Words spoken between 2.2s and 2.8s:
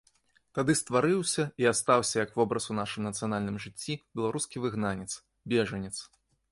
як вобраз у